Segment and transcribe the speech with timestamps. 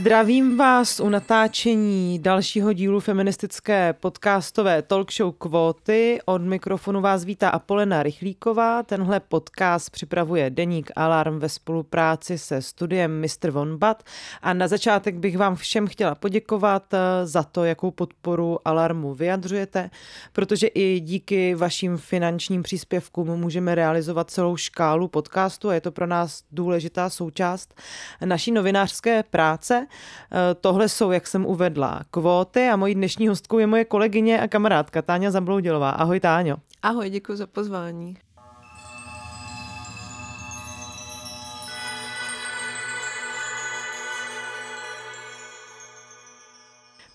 [0.00, 6.18] Zdravím vás u natáčení dalšího dílu feministické podcastové talk show Kvóty.
[6.24, 8.82] Od mikrofonu vás vítá Apolena Rychlíková.
[8.82, 13.50] Tenhle podcast připravuje Deník Alarm ve spolupráci se studiem Mr.
[13.50, 14.02] Vonbat.
[14.42, 19.90] A na začátek bych vám všem chtěla poděkovat eh, za to, jakou podporu Alarmu vyjadřujete,
[20.32, 26.06] protože i díky vašim finančním příspěvkům můžeme realizovat celou škálu podcastu a je to pro
[26.06, 27.74] nás důležitá součást
[28.24, 29.86] naší novinářské práce.
[30.32, 34.48] Eh, tohle jsou, jak jsem uvedla, kvóty a mojí dnešní hostkou je moje kolegyně a
[34.48, 35.90] kamarádka Táňa Zabloudilová.
[35.90, 36.56] Ahoj Táňo.
[36.82, 38.16] Ahoj, děkuji za pozvání.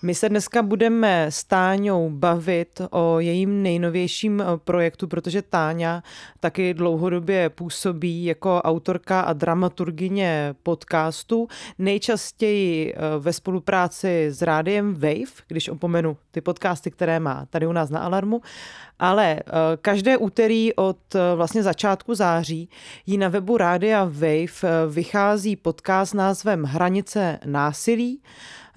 [0.06, 6.02] My se dneska budeme s Táňou bavit o jejím nejnovějším eh, projektu, protože Táňa
[6.40, 11.48] taky dlouhodobě působí jako autorka a dramaturgině podcastu,
[11.78, 17.72] nejčastěji eh, ve spolupráci s rádiem Wave, když opomenu ty podcasty, které má tady u
[17.72, 18.40] nás na Alarmu,
[18.98, 19.42] ale eh,
[19.80, 20.98] každé úterý od
[21.34, 22.68] vlastně začátku září
[23.06, 28.20] jí na webu Rádia Wave vychází podcast s názvem Hranice násilí.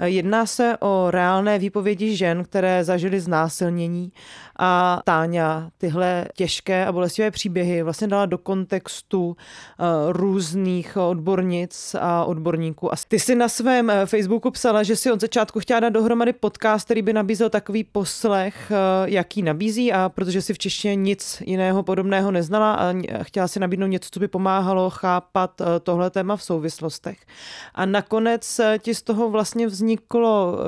[0.04, 4.12] Jedná se o reálné výpovědi žen, které zažily znásilnění
[4.60, 12.26] a Táňa tyhle těžké a bolestivé příběhy vlastně dala do kontextu eh, různých odbornic a
[12.26, 12.94] odborníků.
[12.94, 16.34] A ty si na svém eh, Facebooku psala, že si od začátku chtěla dát dohromady
[16.34, 18.76] podcast, který by nabízel takový poslech, eh,
[19.10, 23.88] jaký nabízí a protože si v češtině nic jiného podobného neznala a chtěla si nabídnout
[23.88, 27.18] něco, co by pomáhalo chápat tohle téma v souvislostech.
[27.76, 30.60] A nakonec ti z toho vlastně vzniklo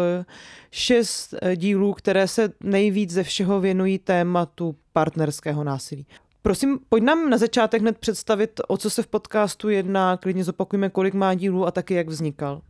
[0.72, 6.06] šest eh, dílů, které se nejvíc ze všeho věnují tématu partnerského násilí.
[6.42, 10.90] Prosím, pojď nám na začátek hned představit, o co se v podcastu jedná, klidně zopakujeme,
[10.90, 12.62] kolik má dílů a taky jak vznikal.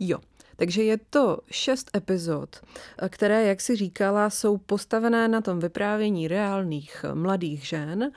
[0.00, 0.18] Jo,
[0.56, 2.56] takže je to šest epizod,
[3.02, 8.10] eh, které, jak si říkala, jsou postavené na tom vyprávění reálných eh, mladých žen,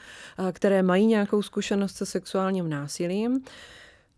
[0.51, 3.43] které mají nějakou zkušenost se sexuálním násilím.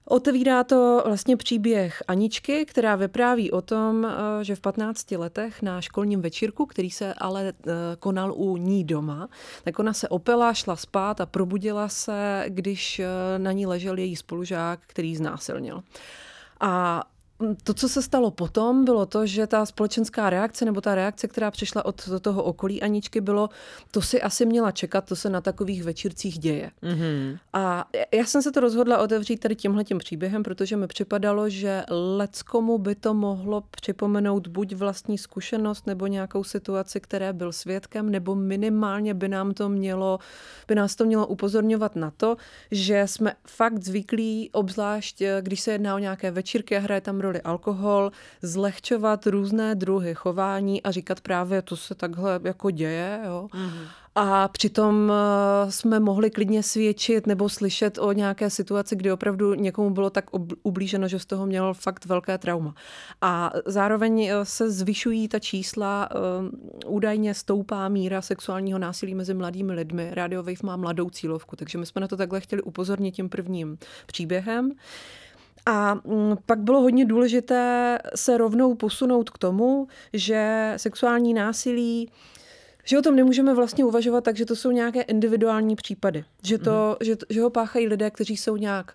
[0.05, 5.81] Otevírá to vlastně příběh Aničky, která vypráví o tom, eh, že v 15 letech na
[5.81, 9.29] školním večírku, který se ale eh, konal u ní doma,
[9.63, 14.15] tak ona se opela, šla spát a probudila se, když eh, na ní ležel její
[14.15, 15.83] spolužák, který znásilnil.
[16.59, 17.03] A
[17.63, 21.51] to, co se stalo potom, bylo to, že ta společenská reakce nebo ta reakce, která
[21.51, 23.49] přišla od toho okolí Aničky, bylo,
[23.91, 26.71] to si asi měla čekat, to se na takových večírcích děje.
[26.83, 27.37] Mm-hmm.
[27.53, 32.77] A já jsem se to rozhodla otevřít tady tímhletím příběhem, protože mi připadalo, že leckomu
[32.77, 39.13] by to mohlo připomenout buď vlastní zkušenost nebo nějakou situaci, které byl svědkem, nebo minimálně
[39.13, 40.19] by nám to mělo,
[40.67, 42.37] by nás to mělo upozorňovat na to,
[42.71, 47.32] že jsme fakt zvyklí, obzvlášť když se jedná o nějaké večírky a hraje tam roli
[47.41, 48.11] alkohol,
[48.41, 53.21] zlehčovat různé druhy chování a říkat právě, to se takhle jako děje.
[53.25, 53.47] Jo.
[53.53, 53.87] Mm-hmm.
[54.15, 59.89] A přitom eh, jsme mohli klidně svědčit nebo slyšet o nějaké situaci, kdy opravdu někomu
[59.89, 60.25] bylo tak
[60.63, 62.75] ublíženo, že z toho měl fakt velké trauma.
[63.21, 66.17] A zároveň eh, se zvyšují ta čísla, eh,
[66.87, 70.09] údajně stoupá míra sexuálního násilí mezi mladými lidmi.
[70.13, 73.77] Radio Wave má mladou cílovku, takže my jsme na to takhle chtěli upozornit tím prvním
[74.05, 74.71] příběhem.
[75.65, 82.09] A mm, pak bylo hodně důležité se rovnou posunout k tomu, že sexuální násilí
[82.85, 86.23] že o tom nemůžeme vlastně uvažovat tak, že to jsou nějaké individuální případy.
[86.43, 87.05] Že, to, mm-hmm.
[87.05, 88.93] že, že ho páchají lidé, kteří jsou nějak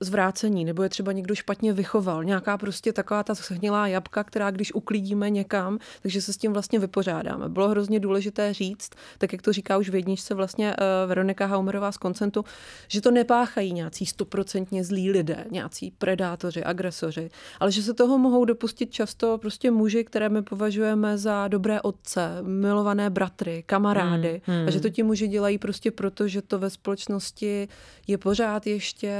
[0.00, 4.74] zvrácení, nebo je třeba někdo špatně vychoval, nějaká prostě taková ta shnilá jabka, která když
[4.74, 7.48] uklidíme někam, takže se s tím vlastně vypořádáme.
[7.48, 11.92] Bylo hrozně důležité říct, tak jak to říká už v jedničce vlastně uh, Veronika Haumerová
[11.92, 12.44] z Koncentu,
[12.88, 17.30] že to nepáchají nějací stoprocentně zlí lidé, nějací predátoři, agresoři,
[17.60, 22.38] ale že se toho mohou dopustit často prostě muži, které my považujeme za dobré otce,
[22.42, 24.68] milované bratry, kamarády hmm, hmm.
[24.68, 27.68] a že to ti muži dělají prostě proto, že to ve společnosti
[28.06, 29.10] je pořád ještě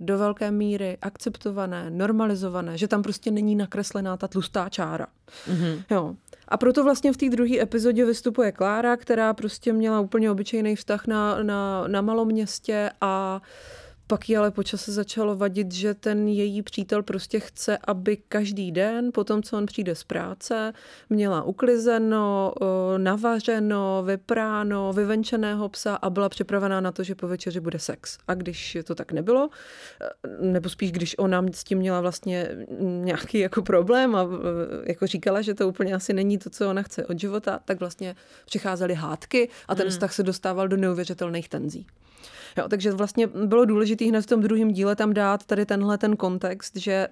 [0.00, 5.06] do velké míry akceptované, normalizované, že tam prostě není nakreslená ta tlustá čára.
[5.50, 5.82] Mm-hmm.
[5.90, 6.14] Jo.
[6.48, 11.06] A proto vlastně v té druhé epizodě vystupuje Klára, která prostě měla úplně obyčejný vztah
[11.06, 13.77] na, na, na maloměstě a uh,
[14.08, 19.10] pak jí ale počase začalo vadit, že ten její přítel prostě chce, aby každý den,
[19.14, 20.72] po tom, co on přijde z práce,
[21.10, 22.52] měla uklizeno,
[22.96, 28.18] navařeno, vypráno, vyvenčeného psa a byla připravená na to, že po večeři bude sex.
[28.28, 29.50] A když to tak nebylo,
[30.00, 32.48] e, nebo spíš když ona s tím měla vlastně
[32.80, 34.26] nějaký jako problém a e,
[34.88, 38.16] jako říkala, že to úplně asi není to, co ona chce od života, tak vlastně
[38.46, 39.90] přicházely hádky a ten hmm.
[39.90, 41.86] vztah se dostával do neuvěřitelných tenzí.
[42.58, 46.16] Jo, takže vlastně bylo důležité hned v tom druhém díle tam dát tady tenhle ten
[46.16, 47.08] kontext, že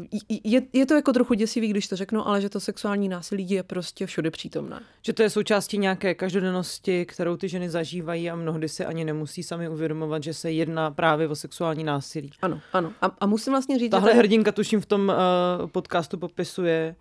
[0.00, 0.04] uh,
[0.44, 3.62] je, je to jako trochu děsivý, když to řeknu, ale že to sexuální násilí je
[3.62, 4.80] prostě všude přítomné.
[5.02, 9.42] Že to je součástí nějaké každodennosti, kterou ty ženy zažívají a mnohdy si ani nemusí
[9.42, 12.30] sami uvědomovat, že se jedná právě o sexuální násilí.
[12.42, 12.92] Ano, ano.
[13.02, 16.96] A, a musím vlastně říct, Tahle že hrdinka tuším v tom uh, podcastu popisuje,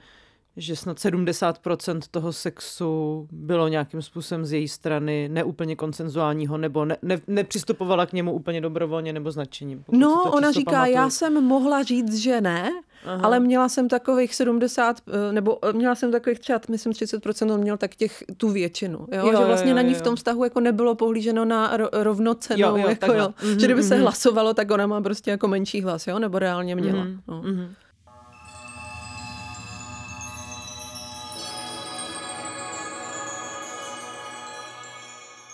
[0.59, 6.97] že snad 70% toho sexu bylo nějakým způsobem z její strany neúplně konsenzuálního, nebo ne,
[7.01, 9.83] ne, nepřistupovala k němu úplně dobrovolně nebo značením.
[9.91, 10.95] No, ona říká, pamatuju.
[10.95, 12.71] já jsem mohla říct, že ne,
[13.05, 13.25] Aha.
[13.25, 17.59] ale měla jsem takových 70, eh, nebo eh, měla jsem takových třeba, myslím 30%, on
[17.59, 19.27] měl tak těch, tu většinu, jo?
[19.27, 22.59] jo že vlastně jo, jo, na ní v tom vztahu jako nebylo pohlíženo na rovnocenou,
[22.59, 23.27] jo, jo, jako, jo.
[23.27, 23.87] Mm-hmm, že kdyby mm-hmm.
[23.87, 24.03] se mhm.
[24.03, 26.19] hlasovalo, tak ona má prostě jako menší hlas, jo?
[26.19, 27.03] nebo reálně měla.
[27.03, 27.41] Mm-hmm, no.
[27.41, 27.67] mm-hmm.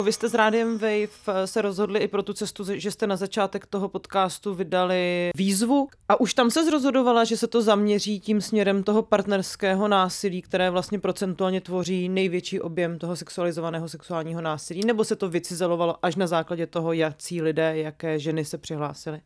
[0.03, 3.65] Vy jste s Rádiem Wave se rozhodli i pro tu cestu, že jste na začátek
[3.65, 8.83] toho podcastu vydali výzvu a už tam se zrozhodovala, že se to zaměří tím směrem
[8.83, 15.15] toho partnerského násilí, které vlastně procentuálně tvoří největší objem toho sexualizovaného sexuálního násilí, nebo se
[15.15, 19.21] to vycizelovalo až na základě toho, jakcí lidé, jaké ženy se přihlásily?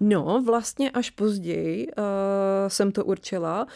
[0.00, 2.04] No, vlastně až později uh,
[2.68, 3.66] jsem to určila.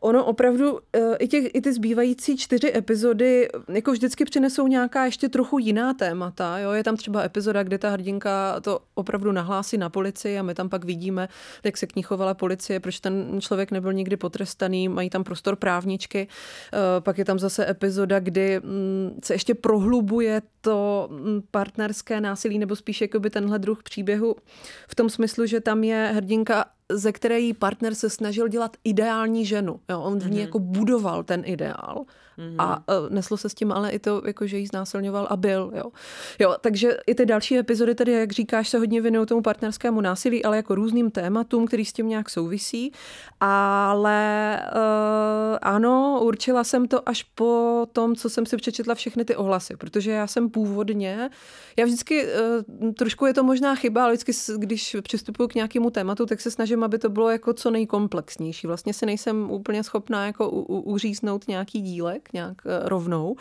[0.00, 5.28] Ono opravdu, eh, i, těch, i ty zbývající čtyři epizody jako vždycky přinesou nějaká ještě
[5.28, 6.58] trochu jiná témata.
[6.58, 6.72] Jo?
[6.72, 10.68] Je tam třeba epizoda, kde ta hrdinka to opravdu nahlásí na policii a my tam
[10.68, 11.28] pak vidíme,
[11.64, 15.56] jak se k ní chovala policie, proč ten člověk nebyl nikdy potrestaný, mají tam prostor
[15.56, 16.28] právničky.
[16.72, 22.58] Eh, pak je tam zase epizoda, kdy mm, se ještě prohlubuje to mm, partnerské násilí,
[22.58, 24.36] nebo spíš jakoby tenhle druh příběhu
[24.88, 29.46] v tom smyslu, že tam je hrdinka ze které jí partner se snažil dělat ideální
[29.46, 29.80] ženu.
[29.90, 30.40] Jo, on v ní mm-hmm.
[30.40, 32.04] jako budoval ten ideál.
[32.38, 32.54] Mm-hmm.
[32.58, 35.72] A uh, neslo se s tím ale i to, jako, že jí znásilňoval a byl.
[35.74, 35.84] Jo.
[36.38, 36.56] jo.
[36.60, 40.56] takže i ty další epizody tedy, jak říkáš, se hodně věnují tomu partnerskému násilí, ale
[40.56, 42.92] jako různým tématům, který s tím nějak souvisí.
[43.40, 49.36] Ale uh, ano, určila jsem to až po tom, co jsem si přečetla všechny ty
[49.36, 51.30] ohlasy, protože já jsem původně,
[51.76, 52.26] já vždycky,
[52.80, 56.50] uh, trošku je to možná chyba, ale vždycky, když přistupuji k nějakému tématu, tak se
[56.50, 58.66] snažím, aby to bylo jako co nejkomplexnější.
[58.66, 63.36] Vlastně si nejsem úplně schopná jako u, u, uříznout nějaký dílek, nějak eh, rovnou.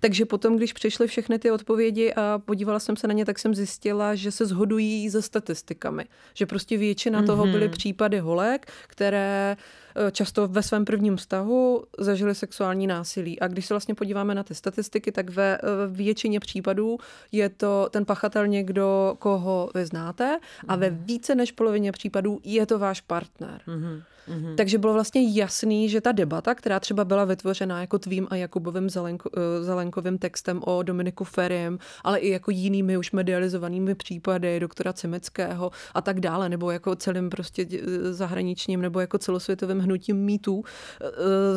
[0.00, 3.54] Takže potom, když přišly všechny ty odpovědi a podívala jsem se na ně, tak jsem
[3.54, 6.04] zjistila, že se zhodují se statistikami.
[6.34, 7.26] Že prostě většina mm-hmm.
[7.26, 9.56] toho byly případy holek, které
[9.96, 13.40] eh, často ve svém prvním vztahu zažili sexuální násilí.
[13.40, 15.58] A když se vlastně podíváme na ty statistiky, tak ve
[15.88, 16.98] většině případů
[17.32, 21.04] je to ten pachatel někdo, koho vy znáte a ve mhm.
[21.04, 23.60] více než polovině případů je to váš partner.
[23.66, 24.02] Mm-hmm.
[24.28, 24.54] Mm-hmm.
[24.54, 28.90] Takže bylo vlastně jasný, že ta debata, která třeba byla vytvořena jako tvým a Jakubovým
[28.90, 34.92] Zelenko, eh, Zelenkovým textem o Dominiku Feriem, ale i jako jinými už medializovanými případy doktora
[34.92, 40.64] Cimeckého a tak dále, nebo jako celým prostě eh, zahraničním nebo jako celosvětovým hnutím mýtů
[41.00, 41.06] eh,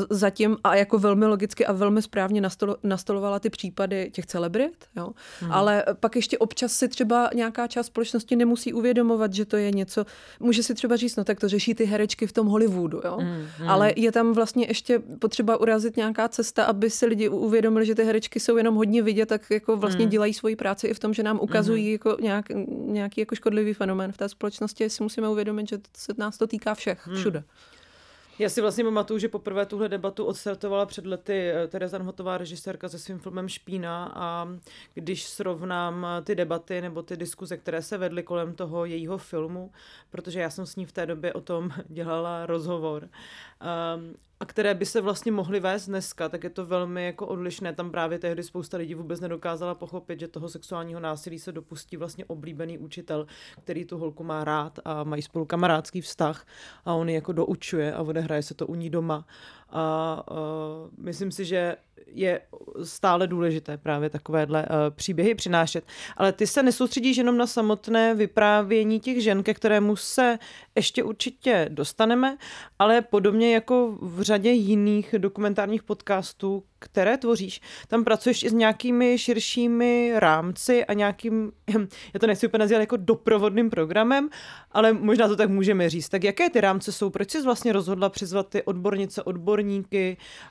[0.09, 5.11] zatím a jako velmi logicky a velmi správně nastolo, nastolovala ty případy těch celebrit, jo.
[5.41, 5.51] Mm.
[5.51, 10.05] Ale pak ještě občas si třeba nějaká část společnosti nemusí uvědomovat, že to je něco,
[10.39, 13.17] může si třeba říct, no tak to řeší ty herečky v tom Hollywoodu, jo.
[13.21, 13.69] Mm, mm.
[13.69, 18.03] Ale je tam vlastně ještě potřeba urazit nějaká cesta, aby si lidi uvědomili, že ty
[18.03, 20.11] herečky jsou jenom hodně vidět, tak jako vlastně mm.
[20.11, 21.91] dělají svoji práci i v tom, že nám ukazují mm.
[21.91, 24.89] jako nějak, nějaký jako škodlivý fenomén v té společnosti.
[24.89, 27.43] Si musíme uvědomit, že se nás to týká všech, mm.
[28.39, 32.89] Já si vlastně pamatuju, že poprvé tuhle debatu odstartovala před lety eh, Tereza Nhotová, režisérka
[32.89, 34.11] se svým filmem Špína.
[34.15, 34.49] A
[34.93, 39.71] když srovnám eh, ty debaty nebo ty diskuze, které se vedly kolem toho jejího filmu,
[40.09, 44.73] protože já jsem s ní v té době o tom dělala rozhovor, um, a které
[44.73, 47.73] by se vlastně mohly vést dneska, tak je to velmi jako odlišné.
[47.73, 52.25] Tam právě tehdy spousta lidí vůbec nedokázala pochopit, že toho sexuálního násilí se dopustí vlastně
[52.25, 53.27] oblíbený učitel,
[53.63, 56.45] který tu holku má rád a mají spolu kamarádský vztah
[56.85, 59.25] a on ji jako doučuje a odehraje se to u ní doma.
[59.77, 60.37] A uh,
[60.97, 61.75] myslím si, že
[62.07, 62.41] je
[62.83, 65.85] stále důležité právě takovéhle uh, příběhy přinášet.
[66.17, 70.39] Ale ty se nesoustředíš jenom na samotné vyprávění těch žen, ke kterému se
[70.75, 72.37] ještě určitě dostaneme,
[72.79, 79.17] ale podobně jako v řadě jiných dokumentárních podcastů, které tvoříš, tam pracuješ i s nějakými
[79.17, 81.51] širšími rámci a nějakým,
[82.13, 84.29] já to nechci úplně nazývat jako doprovodným programem,
[84.71, 86.09] ale možná to tak můžeme říct.
[86.09, 87.09] Tak jaké ty rámce jsou?
[87.09, 89.64] Proč jsi vlastně rozhodla přizvat ty odbornice, odborníky?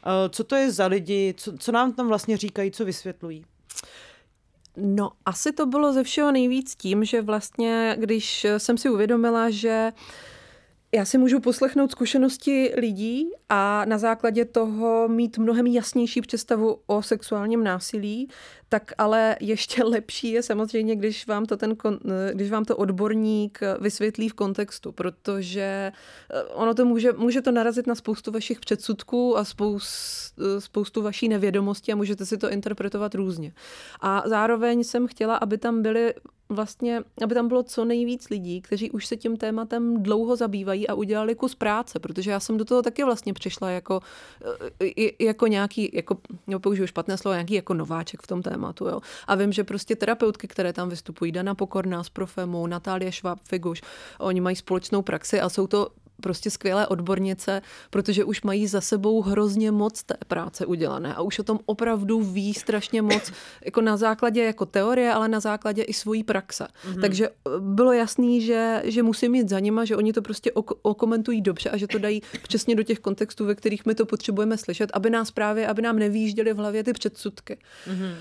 [0.07, 1.35] Eh, co to je za lidi?
[1.37, 3.45] Co, co nám tam vlastně říkají, co vysvětlují?
[4.77, 9.93] No, asi to bylo ze všeho nejvíc tím, že vlastně, když jsem si uvědomila, že
[10.95, 17.03] já si můžu poslechnout zkušenosti lidí a na základě toho mít mnohem jasnější představu o
[17.03, 18.29] sexuálním násilí,
[18.69, 21.77] tak ale ještě lepší je samozřejmě, když vám to, ten,
[22.33, 25.93] když vám to odborník vysvětlí v kontextu, protože
[26.31, 31.29] eh, ono to může, může to narazit na spoustu vašich předsudků a spoustu, spoustu vaší
[31.29, 33.53] nevědomosti a můžete si to interpretovat různě.
[34.01, 36.15] A zároveň jsem chtěla, aby tam byly
[36.49, 40.95] vlastně, aby tam bylo co nejvíc lidí, kteří už se tím tématem dlouho zabývají a
[40.95, 44.01] udělali kus práce, protože já jsem do toho taky vlastně přišla jako,
[44.81, 49.01] eh, jako nějaký, jako, jo, použiju špatné slovo, nějaký jako nováček v tom tématu, jo.
[49.27, 53.83] A vím, že prostě terapeutky, které tam vystupují, Dana Pokorná z Profemu, Natália Šváb-Figuš,
[54.19, 55.89] oni mají společnou praxi a jsou to
[56.21, 61.39] prostě skvělé odbornice, protože už mají za sebou hrozně moc té práce udělané a už
[61.39, 63.33] o tom opravdu ví strašně moc,
[63.65, 66.67] jako na základě jako teorie, ale na základě i svojí praxe.
[66.67, 67.01] Mm-hmm.
[67.01, 70.53] Takže eh, bylo jasný, že, že musím mít za nima, že oni to prostě
[70.83, 74.59] okomentují dobře a že to dají přesně do těch kontextů, ve kterých my to potřebujeme
[74.59, 77.59] slyšet, aby nás právě, aby nám nevýjížděly v hlavě ty předsudky.
[77.89, 78.15] Mm-hmm.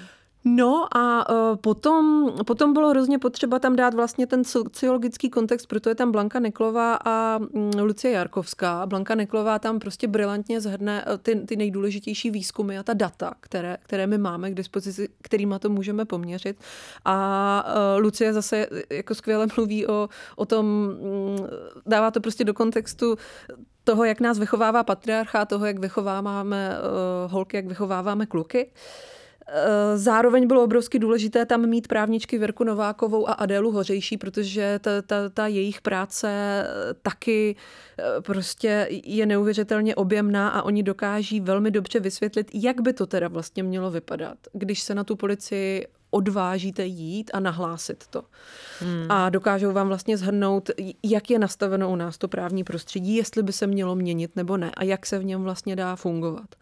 [0.46, 5.90] No a uh, potom, potom bylo hrozně potřeba tam dát vlastně ten sociologický kontext, proto
[5.90, 8.86] je tam Blanka Neklová a um, Lucie Jarkovská.
[8.86, 13.78] Blanka Neklová tam prostě brilantně zhrne uh, ty, ty nejdůležitější výzkumy a ta data, které,
[13.82, 16.58] které my máme k dispozici, kterýma to můžeme poměřit.
[17.06, 21.48] A uh, Lucie zase jako skvěle mluví o, o tom, um,
[21.86, 23.16] dává to prostě do kontextu
[23.84, 26.78] toho, jak nás vychovává patriarcha, toho, jak vychováváme
[27.28, 28.66] holky, jak vychováváme kluky.
[28.66, 29.14] Uh,
[29.96, 35.30] zároveň bylo obrovsky důležité tam mít právničky Verku Novákovou a Adélu Hořejší, protože ta, ta,
[35.30, 37.56] ta jejich práce eh, taky
[38.00, 43.28] eh, prostě je neuvěřitelně objemná a oni dokáží velmi dobře vysvětlit, jak by to teda
[43.28, 48.24] vlastně mělo vypadat, když se na tu policii odvážíte jít a nahlásit to.
[48.80, 49.06] Hmm.
[49.10, 50.70] A dokážou vám vlastně zhrnout,
[51.04, 54.72] jak je nastaveno u nás to právní prostředí, jestli by se mělo měnit nebo ne
[54.78, 56.56] a jak se v něm vlastně dá fungovat.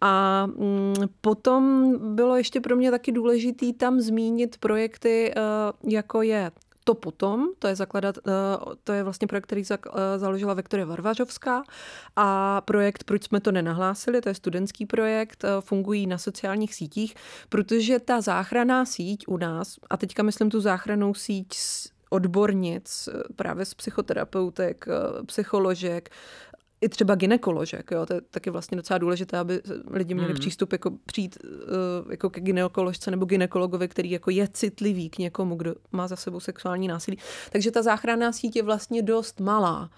[0.00, 5.40] A mm, potom bylo ještě pro mě taky důležitý tam zmínit projekty, eh,
[5.84, 6.50] jako je
[6.84, 8.30] to potom, to je zakladat, eh,
[8.84, 11.62] to je vlastně projekt, který eh, založila Viktoria Varvařovská.
[12.16, 17.14] A projekt Proč jsme to nenahlásili, to je studentský projekt, fungují na sociálních sítích,
[17.48, 21.56] protože ta záchranná síť u nás, a teďka myslím tu záchranou síť
[22.10, 24.84] odbornic, právě z psychoterapeutek,
[25.26, 26.10] psycholožek,
[26.80, 30.40] i třeba ginekoložek, jo, to je taky vlastně docela důležité, aby lidi měli hmm.
[30.40, 35.56] přístup jako přijít uh, jako ke ginekoložce nebo ginekologovi, který jako je citlivý k někomu,
[35.56, 37.18] kdo má za sebou sexuální násilí.
[37.52, 39.90] Takže ta záchranná síť je vlastně dost malá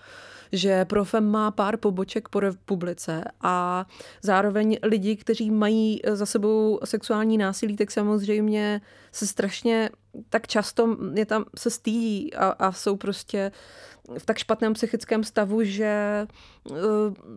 [0.52, 3.87] že Profem má pár poboček po republice a
[4.22, 8.80] zároveň lidi, kteří mají za sebou sexuální násilí, tak samozřejmě
[9.12, 9.90] se strašně
[10.29, 13.52] tak často je tam se stýdí a, a jsou prostě
[14.19, 16.26] v tak špatném psychickém stavu, že
[16.71, 16.76] uh,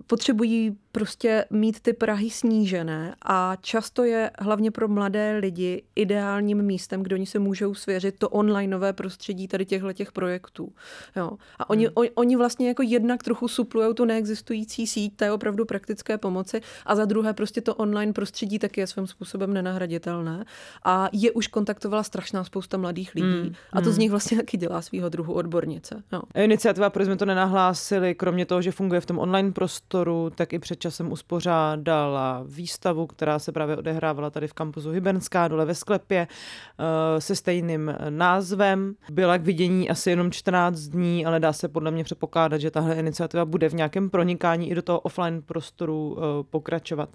[0.07, 7.03] potřebují prostě mít ty Prahy snížené a často je hlavně pro mladé lidi ideálním místem,
[7.03, 10.73] kde oni se můžou svěřit to onlineové prostředí tady těchto těch projektů.
[11.15, 11.31] Jo.
[11.59, 11.93] A oni, hmm.
[11.95, 16.95] on, oni vlastně jako jednak trochu suplují tu neexistující síť té opravdu praktické pomoci a
[16.95, 20.45] za druhé prostě to online prostředí taky je svým způsobem nenahraditelné
[20.85, 23.53] a je už kontaktovala strašná spousta mladých lidí hmm.
[23.73, 23.99] a to z hmm.
[23.99, 26.03] nich vlastně taky dělá svého druhu odbornice.
[26.13, 26.21] Jo.
[26.35, 30.59] Iniciativa, proč jsme to nenahlásili, kromě toho, že funguje v tom online prostoru, tak i
[30.59, 36.27] před časem uspořádala výstavu, která se právě odehrávala tady v kampusu Hybernská dole ve sklepě
[36.27, 38.95] eh, se stejným názvem.
[39.11, 42.95] Byla k vidění asi jenom 14 dní, ale dá se podle mě předpokládat, že tahle
[42.95, 47.09] iniciativa bude v nějakém pronikání i do toho offline prostoru eh, pokračovat.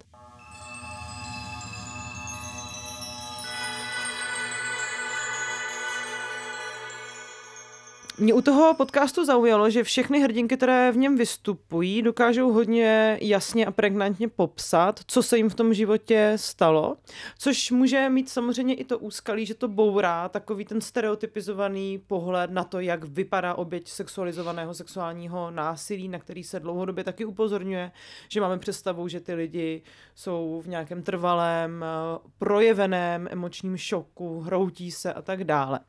[8.19, 13.65] Mě u toho podcastu zaujalo, že všechny hrdinky, které v něm vystupují, dokážou hodně jasně
[13.65, 16.97] a pregnantně popsat, co se jim v tom životě stalo,
[17.37, 22.63] což může mít samozřejmě i to úskalí, že to bourá takový ten stereotypizovaný pohled na
[22.63, 27.91] to, jak vypadá oběť sexualizovaného sexuálního násilí, na který se dlouhodobě taky upozorňuje,
[28.29, 29.81] že máme představu, že ty lidi
[30.15, 35.79] jsou v nějakém trvalém, eh, projeveném emočním šoku, hroutí se a tak dále.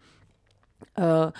[0.98, 1.30] Uh,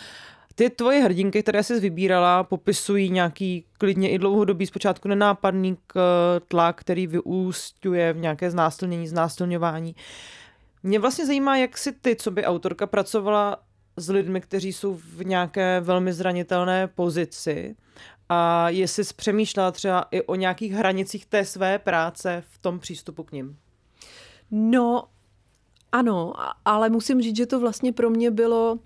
[0.61, 5.77] ty tvoje hrdinky, které jsi vybírala, popisují nějaký klidně i dlouhodobý, zpočátku nenápadný
[6.49, 9.95] tlak, který vyústňuje v nějaké znásilnění, znásilňování.
[10.83, 13.63] Mě vlastně zajímá, jak si ty, co by autorka, pracovala
[13.97, 17.77] s lidmi, kteří jsou v nějaké velmi zranitelné pozici
[18.29, 23.23] a jestli jsi přemýšlela třeba i o nějakých hranicích té své práce v tom přístupu
[23.23, 23.57] k ním.
[24.51, 25.05] No,
[25.93, 26.33] ano,
[26.65, 28.81] ale musím říct, že to vlastně pro mě bylo uh,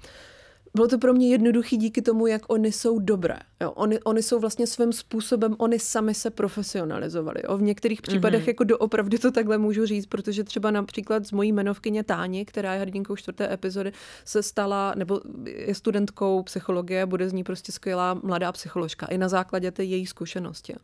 [0.75, 3.37] bylo to pro mě jednoduchý díky tomu, jak oni jsou dobré.
[3.61, 7.41] Jo, oni, oni jsou vlastně svým způsobem, oni sami se profesionalizovali.
[7.49, 7.57] Jo.
[7.59, 8.49] V některých případech mm-hmm.
[8.49, 12.81] jako doopravdy to takhle můžu říct, protože třeba například z mojí jmenovkyně Táni, která je
[12.81, 13.93] hrdinkou čtvrté epizody,
[14.25, 19.29] se stala, nebo je studentkou psychologie, bude z ní prostě skvělá mladá psycholožka i na
[19.29, 20.73] základě té její zkušenosti.
[20.73, 20.79] Jo.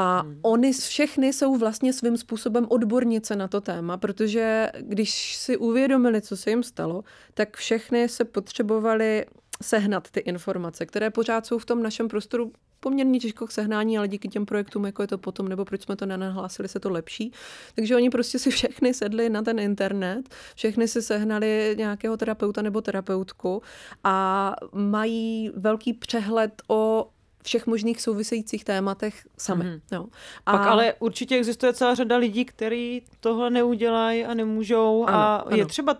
[0.00, 0.38] A hmm.
[0.42, 6.36] oni všechny jsou vlastně svým způsobem odbornice na to téma, protože když si uvědomili, co
[6.36, 9.26] se jim stalo, tak všechny se potřebovali
[9.62, 14.08] sehnat ty informace, které pořád jsou v tom našem prostoru poměrně těžko k sehnání, ale
[14.08, 17.32] díky těm projektům, jako je to potom, nebo proč jsme to nenahlásili, se to lepší.
[17.74, 22.80] Takže oni prostě si všechny sedli na ten internet, všechny si sehnali nějakého terapeuta nebo
[22.80, 23.62] terapeutku
[24.04, 27.08] a mají velký přehled o
[27.42, 29.64] všech možných souvisejících tématech sami.
[29.64, 29.80] Mm-hmm.
[29.92, 30.06] Jo.
[30.46, 30.52] A...
[30.52, 35.56] Pak ale určitě existuje celá řada lidí, kteří tohle neudělají a nemůžou ano, a ano.
[35.56, 35.96] je třeba,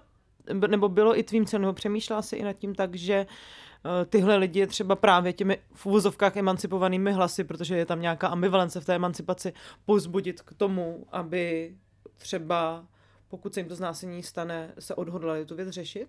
[0.68, 4.60] nebo bylo i tvým cenou, přemýšlela si i nad tím tak, že eh, tyhle lidi
[4.60, 8.94] je třeba právě těmi v uvozovkách emancipovanými hlasy, protože je tam nějaká ambivalence v té
[8.94, 9.52] emancipaci,
[9.84, 11.74] pozbudit k tomu, aby
[12.16, 12.84] třeba
[13.28, 16.08] pokud se jim to znásilnění stane, se odhodlali tu věc řešit?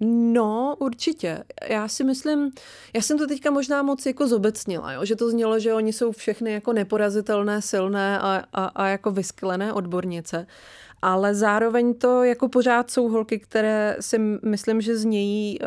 [0.00, 1.44] No, určitě.
[1.68, 2.50] Já si myslím,
[2.94, 5.04] já jsem to teďka možná moc jako zobecnila, jo?
[5.04, 9.72] že to znělo, že oni jsou všechny jako neporazitelné, silné a, a, a jako vysklené
[9.72, 10.46] odbornice.
[11.02, 15.66] Ale zároveň to jako pořád jsou holky, které si myslím, že znějí uh,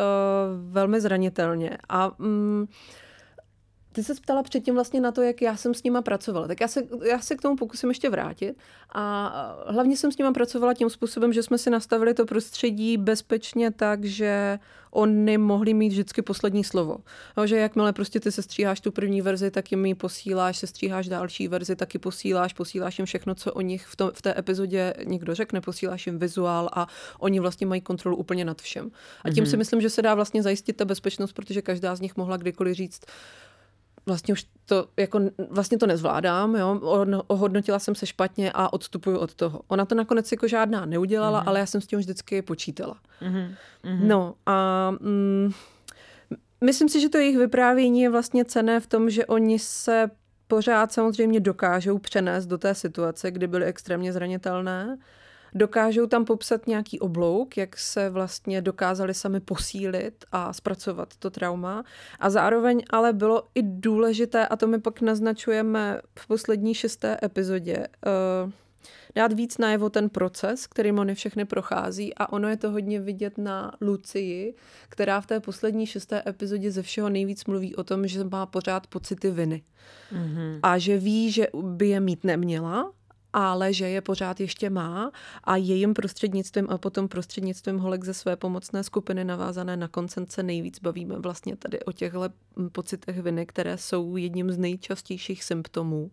[0.74, 1.78] velmi zranitelně.
[1.90, 2.68] A um,
[3.92, 6.48] ty se ptala předtím vlastně na to, jak já jsem s nima pracovala.
[6.48, 8.58] Tak já se, já se k tomu pokusím ještě vrátit.
[8.94, 13.72] A hlavně jsem s nima pracovala tím způsobem, že jsme si nastavili to prostředí bezpečně
[13.72, 14.60] tak, že
[14.92, 16.98] oni mohli mít vždycky poslední slovo.
[17.38, 20.68] No, že jakmile prostě ty se stříháš tu první verzi, tak jim ji posíláš, se
[20.68, 24.34] stříháš další verzi, taky posíláš, posíláš jim všechno, co o nich v, tom, v té
[24.38, 26.88] epizodě někdo řekne, posíláš jim vizuál a
[27.20, 28.92] oni vlastně mají kontrolu úplně nad všem.
[29.24, 29.50] A tím mm-hmm.
[29.50, 32.76] si myslím, že se dá vlastně zajistit ta bezpečnost, protože každá z nich mohla kdykoliv
[32.76, 33.02] říct,
[34.10, 36.80] vlastně už to, jako vlastně to nezvládám, jo?
[37.28, 39.62] ohodnotila jsem se špatně a odstupuju od toho.
[39.68, 41.48] Ona to nakonec jako žádná neudělala, mm-hmm.
[41.48, 42.96] ale já jsem s tím vždycky počítala.
[43.22, 43.56] Mm-hmm.
[43.84, 45.52] No a mm,
[46.64, 50.10] myslím si, že to jejich vyprávění je vlastně cené v tom, že oni se
[50.48, 54.98] pořád samozřejmě dokážou přenést do té situace, kdy byly extrémně zranitelné,
[55.56, 61.84] Dokážou tam popsat nějaký oblouk, jak se vlastně dokázali sami posílit a zpracovat to trauma.
[62.20, 67.88] A zároveň ale bylo i důležité, a to my pak naznačujeme v poslední šesté epizodě,
[68.46, 68.52] uh,
[69.16, 73.38] dát víc najevo ten proces, kterým oni všechny prochází a ono je to hodně vidět
[73.38, 74.56] na Lucii,
[74.90, 78.88] která v té poslední šesté epizodě ze všeho nejvíc mluví o tom, že má pořád
[78.88, 79.64] pocity viny.
[80.14, 80.60] Mm-hmm.
[80.64, 82.92] A že ví, že by je mít neměla,
[83.34, 85.12] ale že je pořád ještě má
[85.44, 90.80] a jejím prostřednictvím a potom prostřednictvím holek ze své pomocné skupiny navázané na koncence nejvíc
[90.80, 92.30] bavíme vlastně tady o těchto
[92.72, 96.12] pocitech viny, které jsou jedním z nejčastějších symptomů.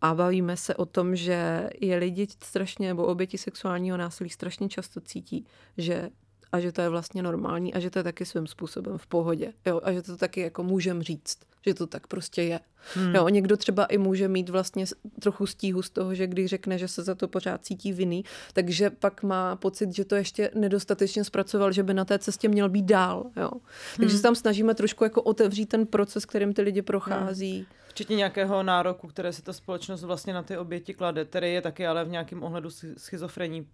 [0.00, 5.00] A bavíme se o tom, že je lidi strašně, nebo oběti sexuálního násilí strašně často
[5.00, 5.46] cítí,
[5.78, 6.10] že
[6.52, 9.52] a že to je vlastně normální a že to je taky svým způsobem v pohodě.
[9.66, 9.80] Jo?
[9.84, 12.60] A že to taky jako můžem říct, že to tak prostě je.
[12.94, 13.14] Hmm.
[13.14, 14.84] Jo, někdo třeba i může mít vlastně
[15.20, 18.90] trochu stíhu z toho, že když řekne, že se za to pořád cítí vinný, takže
[18.90, 22.84] pak má pocit, že to ještě nedostatečně zpracoval, že by na té cestě měl být
[22.84, 23.30] dál.
[23.36, 23.50] Jo?
[23.96, 24.16] Takže hmm.
[24.16, 27.56] se tam snažíme trošku jako otevřít ten proces, kterým ty lidi prochází.
[27.56, 27.66] Hmm.
[27.88, 31.86] Včetně nějakého nároku, které se ta společnost vlastně na ty oběti klade, který je taky
[31.86, 33.66] ale v nějakém ohledu schizofrení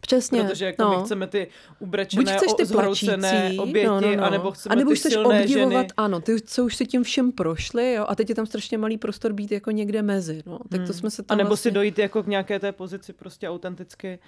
[0.00, 0.44] Přesně.
[0.44, 0.98] Protože jako no.
[0.98, 4.24] my chceme ty ubrečené, Buď ty zhroucené oběti, no, no, no.
[4.24, 5.88] anebo chceme anebo ty chceš silné obdivovat, ženy.
[5.96, 8.98] ano, ty, co už si tím všem prošli, jo, a teď je tam strašně malý
[8.98, 10.58] prostor být jako někde mezi, no.
[10.68, 10.86] Tak hmm.
[10.86, 11.70] to jsme se tam A nebo vlastně...
[11.70, 14.18] si dojít jako k nějaké té pozici prostě autenticky.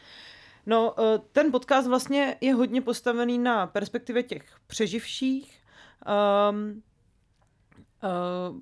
[0.67, 5.59] No, eh, ten podcast vlastně je hodně postavený na perspektivě těch přeživších.
[6.51, 6.83] Um,
[8.03, 8.59] uh,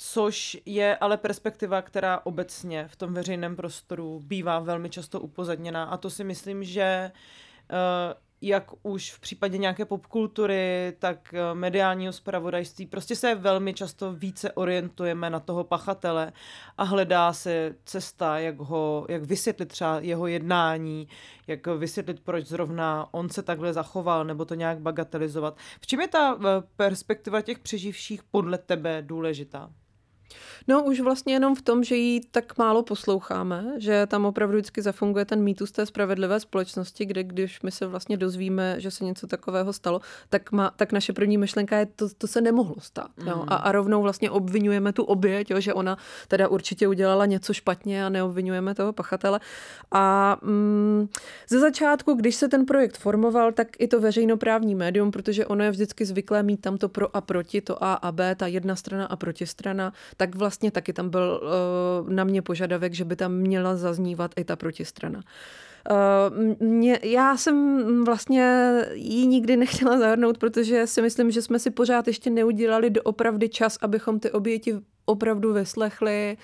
[0.00, 5.96] což je ale perspektiva, která obecně v tom veřejném prostoru bývá velmi často upozadněná a
[5.96, 12.86] to si myslím, že eh, jak už v případě nějaké popkultury, tak eh, mediálního zpravodajství,
[12.86, 16.32] prostě se velmi často více orientujeme na toho pachatele
[16.76, 21.08] a hledá se cesta, jak ho, jak vysvětlit třeba jeho jednání,
[21.46, 25.56] jak vysvětlit, proč zrovna on se takhle zachoval, nebo to nějak bagatelizovat.
[25.80, 29.70] V čem je ta eh, perspektiva těch přeživších podle tebe důležitá?
[30.68, 34.82] No už vlastně jenom v tom, že ji tak málo posloucháme, že tam opravdu vždycky
[34.82, 39.26] zafunguje ten mýtus té spravedlivé společnosti, kde když my se vlastně dozvíme, že se něco
[39.26, 43.10] takového stalo, tak, má, tak naše první myšlenka je, to, to se nemohlo stát.
[43.16, 43.28] Mm.
[43.28, 43.44] Jo?
[43.48, 45.60] A, a rovnou vlastně obvinujeme tu oběť, jo?
[45.60, 49.40] že ona teda určitě udělala něco špatně a neobvinujeme toho pachatele.
[49.92, 51.08] A mm,
[51.48, 55.70] ze začátku, když se ten projekt formoval, tak i to veřejnoprávní médium, protože ono je
[55.70, 59.06] vždycky zvyklé mít tam to pro a proti, to A a B, ta jedna strana
[59.06, 63.76] a protistrana, tak vlastně taky tam byl uh, na mě požadavek, že by tam měla
[63.76, 65.22] zaznívat i ta protistrana.
[65.90, 71.70] Uh, mě, já jsem vlastně ji nikdy nechtěla zahrnout, protože si myslím, že jsme si
[71.70, 76.36] pořád ještě neudělali doopravdy čas, abychom ty oběti opravdu vyslechli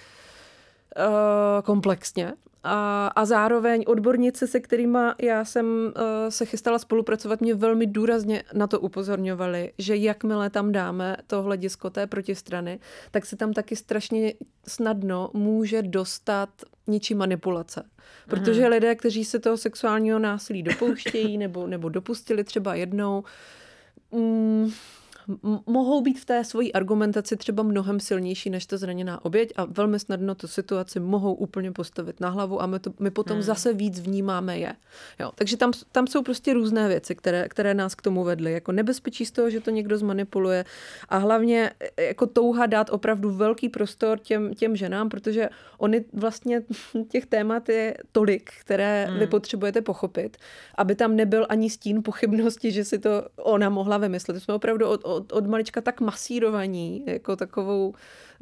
[0.96, 2.32] uh, komplexně
[2.64, 8.42] a, a zároveň odbornice, se kterými já jsem uh, se chystala spolupracovat, mě velmi důrazně
[8.54, 13.76] na to upozorňovali, že jakmile tam dáme to hledisko té protistrany, tak se tam taky
[13.76, 14.34] strašně
[14.68, 16.48] snadno může dostat
[16.86, 17.84] něčí manipulace.
[18.28, 18.68] Protože mm.
[18.70, 23.24] lidé, kteří se toho sexuálního násilí dopouštějí nebo, nebo dopustili třeba jednou,
[24.12, 24.72] mm,
[25.66, 29.98] mohou být v té svojí argumentaci třeba mnohem silnější než ta zraněná oběť a velmi
[29.98, 33.42] snadno tu situaci mohou úplně postavit na hlavu a my, to, my potom hmm.
[33.42, 34.74] zase víc vnímáme je.
[35.20, 38.52] Jo, takže tam, tam jsou prostě různé věci, které, které nás k tomu vedly.
[38.52, 40.64] Jako nebezpečí z toho, že to někdo zmanipuluje
[41.08, 46.62] a hlavně e, jako touha dát opravdu velký prostor těm, těm ženám, protože oni vlastně
[47.08, 49.18] těch témat je tolik, které hmm.
[49.18, 50.36] vy potřebujete pochopit,
[50.74, 54.42] aby tam nebyl ani stín pochybnosti, že si to ona mohla vymyslet.
[54.42, 57.94] Jsme opravdu od, od, od malička tak masírovaní, jako takovou,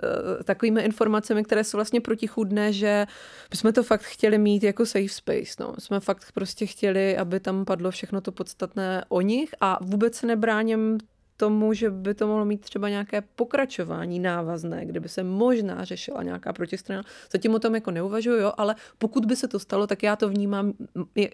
[0.02, 3.06] eh, takovými informacemi, které jsou vlastně protichudné, že
[3.54, 5.56] jsme to fakt chtěli mít jako safe space.
[5.60, 5.74] No.
[5.78, 10.26] Jsme fakt prostě chtěli, aby tam padlo všechno to podstatné o nich a vůbec se
[10.26, 10.98] nebráním
[11.36, 16.22] tomu, že by to mohlo mít třeba nějaké pokračování návazné, kde by se možná řešila
[16.22, 17.02] nějaká protistrana.
[17.32, 20.28] Zatím o tom jako neuvažuji, jo, ale pokud by se to stalo, tak já to
[20.28, 20.72] vnímám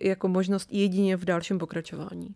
[0.00, 2.34] jako možnost jedině v dalším pokračování.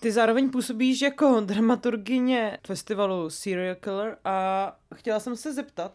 [0.00, 5.94] Ty zároveň působíš jako dramaturgině festivalu Serial Killer a chtěla jsem se zeptat,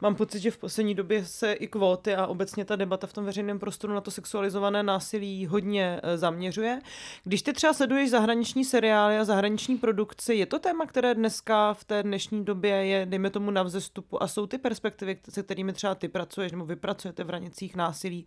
[0.00, 3.24] Mám pocit, že v poslední době se i kvóty a obecně ta debata v tom
[3.24, 6.80] veřejném prostoru na to sexualizované násilí hodně e, zaměřuje.
[7.24, 11.84] Když ty třeba sleduješ zahraniční seriály a zahraniční produkci, je to téma, které dneska v
[11.84, 15.94] té dnešní době je, dejme tomu, na vzestupu a jsou ty perspektivy, se kterými třeba
[15.94, 18.26] ty pracuješ nebo vypracujete v hranicích násilí,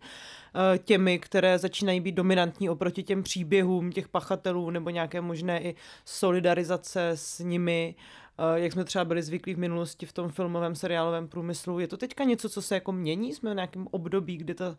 [0.74, 5.74] e, těmi, které začínají být dominantní oproti těm příběhům těch pachatelů nebo nějaké možné i
[6.04, 7.94] solidarizace s nimi
[8.29, 11.78] Eh, jak jsme třeba byli zvyklí v minulosti v tom filmovém seriálovém průmyslu.
[11.78, 13.34] Je to teďka něco, co se jako mění?
[13.34, 14.76] Jsme v nějakém období, kdy ta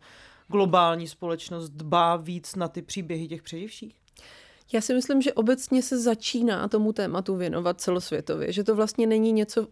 [0.48, 3.96] globální společnost dbá víc na ty příběhy těch přeživších?
[4.72, 9.32] Já si myslím, že obecně se začíná tomu tématu věnovat celosvětově, že to vlastně není
[9.32, 9.66] něco,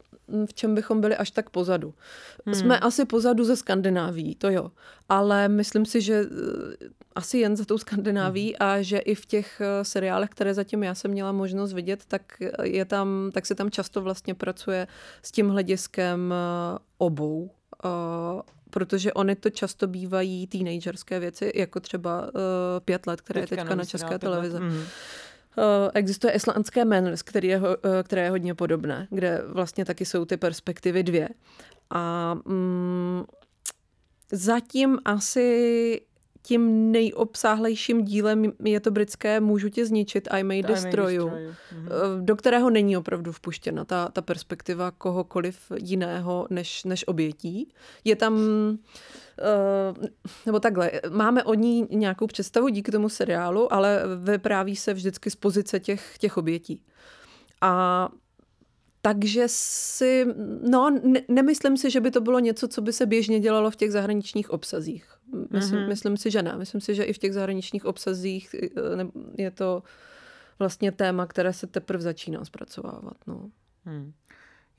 [0.46, 1.94] v čem bychom byli až tak pozadu.
[2.46, 2.54] Hmm.
[2.54, 4.70] Jsme asi pozadu ze Skandináví, to jo,
[5.08, 8.68] ale myslím si, že eh, asi jen za tou Skandináví hmm.
[8.68, 12.22] a že i v těch eh, seriálech, které zatím já jsem měla možnost vidět, tak,
[12.62, 14.86] je tam, tak se tam často vlastně pracuje
[15.22, 17.50] s tím hlediskem eh, obou
[18.70, 22.30] protože oni to často bývají teenagerské věci, jako třeba uh,
[22.84, 24.60] pět let, které teďka je teďka na české televize.
[24.60, 24.76] Mm.
[24.76, 24.84] Uh,
[25.94, 27.66] existuje islandské Manners, který je, uh,
[28.02, 31.28] které je hodně podobné, kde vlastně taky jsou ty perspektivy dvě.
[31.90, 33.26] A um,
[34.32, 36.00] zatím asi
[36.42, 42.20] tím nejobsáhlejším dílem je to britské Můžu tě zničit, I may destroy you, mm-hmm.
[42.20, 47.68] do kterého není opravdu vpuštěna ta, ta perspektiva kohokoliv jiného než, než obětí.
[48.04, 50.04] Je tam, uh,
[50.46, 55.36] nebo takhle, máme o ní nějakou představu díky tomu seriálu, ale vypráví se vždycky z
[55.36, 56.82] pozice těch, těch obětí.
[57.60, 58.08] A
[59.02, 60.26] takže si,
[60.70, 63.76] no, ne, nemyslím si, že by to bylo něco, co by se běžně dělalo v
[63.76, 65.19] těch zahraničních obsazích.
[65.50, 65.88] Myslím, mm-hmm.
[65.88, 66.56] myslím si, že ne.
[66.56, 68.68] Myslím si, že i v těch zahraničních obsazích eh,
[69.38, 69.82] je to
[70.58, 73.16] vlastně téma, které se teprve začíná zpracovávat.
[73.26, 73.50] No.
[73.84, 74.12] Hmm.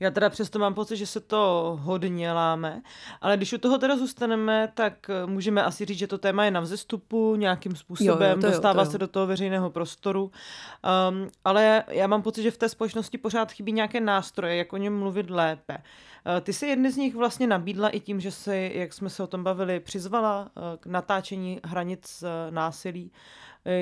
[0.02, 2.82] Já teda přesto mám pocit, že se to hodně láme,
[3.20, 6.50] ale když u toho teda zůstaneme, tak eh, můžeme asi říct, že to téma je
[6.50, 8.90] na vzestupu nějakým způsobem, jo, jo, dostává jo, jo.
[8.90, 13.52] se do toho veřejného prostoru, um, ale já mám pocit, že v té společnosti pořád
[13.52, 15.78] chybí nějaké nástroje, jak o něm mluvit lépe.
[15.78, 19.22] Uh, ty si jedny z nich vlastně nabídla i tím, že si, jak jsme se
[19.22, 23.12] o tom bavili, přizvala uh, k natáčení hranic uh, násilí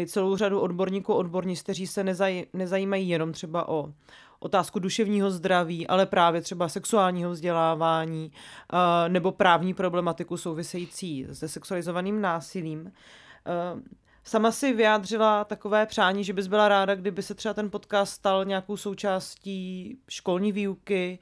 [0.07, 3.93] celou řadu odborníků, odborníci, kteří se nezaj, nezajímají jenom třeba o
[4.40, 8.33] otázku duševního zdraví, ale právě třeba sexuálního vzdělávání
[8.72, 12.81] uh, nebo právní problematiku související se sexualizovaným násilím.
[12.81, 13.81] Uh,
[14.24, 18.44] Sama si vyjádřila takové přání, že bys byla ráda, kdyby se třeba ten podcast stal
[18.44, 21.18] nějakou součástí školní výuky.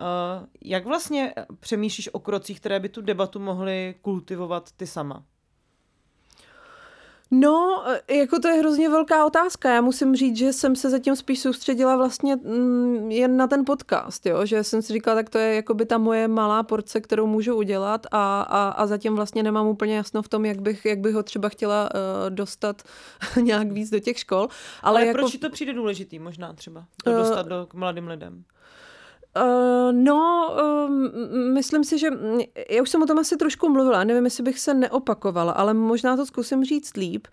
[0.00, 5.24] Uh, jak vlastně přemýšlíš o krocích, které by tu debatu mohly kultivovat ty sama?
[7.30, 9.74] No, e, jako to je hrozně velká otázka.
[9.74, 14.26] Já musím říct, že jsem se zatím spíš soustředila vlastně mm, jen na ten podcast,
[14.26, 14.46] jo?
[14.46, 17.56] že jsem si říkala, tak to je jako by ta moje malá porce, kterou můžu
[17.56, 21.14] udělat a, a, a zatím vlastně nemám úplně jasno v tom, jak bych, jak bych
[21.14, 22.82] ho třeba chtěla uh, dostat
[23.40, 24.48] nějak víc do těch škol.
[24.82, 25.18] Ale, Ale jako...
[25.18, 28.44] proč to přijde důležitý možná třeba, to dostat uh, do, k mladým lidem?
[29.36, 30.90] Uh, no, uh,
[31.52, 32.08] myslím si, že
[32.70, 36.16] já už jsem o tom asi trošku mluvila, nevím, jestli bych se neopakovala, ale možná
[36.16, 37.26] to zkusím říct líp.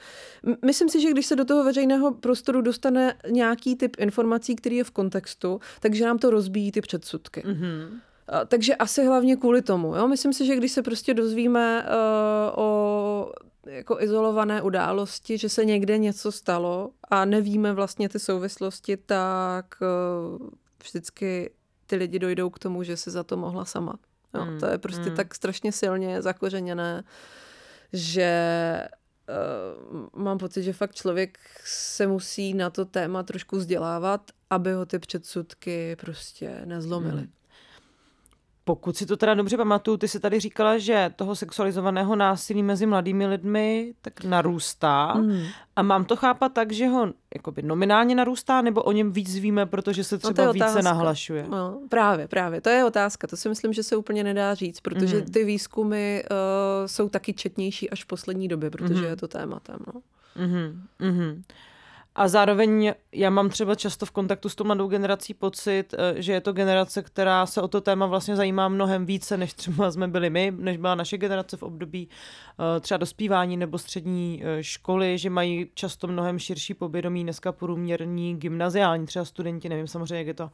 [0.65, 4.83] Myslím si, že když se do toho veřejného prostoru dostane nějaký typ informací, který je
[4.83, 7.41] v kontextu, takže nám to rozbíjí ty předsudky.
[7.41, 7.87] Mm-hmm.
[7.89, 7.99] Uh,
[8.47, 9.95] takže asi hlavně kvůli tomu.
[9.95, 10.07] Jo?
[10.07, 13.31] Myslím si, že když se prostě dozvíme uh, o
[13.65, 20.47] jako izolované události, že se někde něco stalo a nevíme vlastně ty souvislosti, tak uh,
[20.83, 21.51] vždycky
[21.87, 23.99] ty lidi dojdou k tomu, že si za to mohla sama.
[24.33, 25.15] Jo, mm, to je prostě mm.
[25.15, 27.03] tak strašně silně zakořeněné,
[27.93, 28.87] že
[30.13, 34.85] uh, mám pocit, že fakt člověk se musí na to téma trošku vzdělávat, aby ho
[34.85, 37.21] ty předsudky prostě nezlomily.
[37.21, 37.31] Mm.
[38.67, 42.85] Pokud si to teda dobře pamatuju, ty jsi tady říkala, že toho sexualizovaného násilí mezi
[42.85, 45.13] mladými lidmi tak narůstá.
[45.13, 45.43] Mm.
[45.75, 49.65] A mám to chápat tak, že ho jakoby nominálně narůstá, nebo o něm víc víme,
[49.65, 51.45] protože se no, třeba no více nahlašuje?
[51.49, 52.61] No, právě, právě.
[52.61, 53.27] To je otázka.
[53.27, 55.25] To si myslím, že se úplně nedá říct, protože mm.
[55.25, 59.03] ty výzkumy uh, jsou taky četnější až v poslední době, protože mm.
[59.03, 59.77] je to tématem.
[59.87, 60.01] No.
[60.45, 60.73] Mm-hmm.
[60.99, 61.41] Mm-hmm.
[62.17, 66.33] A zároveň já mám třeba často v kontaktu s tou mladou generací pocit, eh, že
[66.33, 70.07] je to generace, která se o to téma vlastně zajímá mnohem více, než třeba jsme
[70.07, 75.17] byli my, než byla naše generace v období eh, třeba dospívání nebo střední eh, školy,
[75.17, 80.33] že mají často mnohem širší povědomí dneska průměrní gymnaziální třeba studenti, nevím samozřejmě, jak je
[80.33, 80.51] to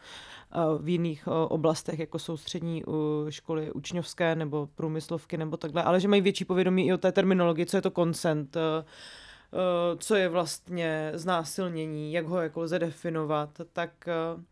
[0.80, 2.84] v jiných oblastech, jako jsou střední
[3.30, 7.66] školy učňovské nebo průmyslovky nebo takhle, ale že mají větší povědomí i o té terminologii,
[7.66, 8.86] co je to consent, Eh,
[9.98, 14.44] co je vlastně znásilnění, jak ho jako lze definovat, tak eh,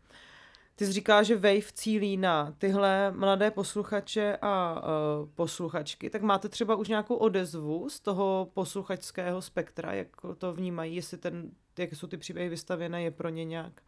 [0.76, 6.48] ty jsi říká, že Wave cílí na tyhle mladé posluchače a uh, posluchačky, tak máte
[6.48, 12.06] třeba už nějakou odezvu z toho posluchačského spektra, jak to vnímají, jestli ten, jak jsou
[12.06, 13.82] ty příběhy vystavěné, je pro ně nějak,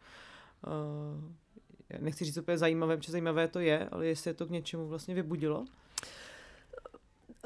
[1.99, 5.15] nechci říct úplně zajímavé, protože zajímavé to je, ale jestli je to k něčemu vlastně
[5.15, 5.65] vybudilo?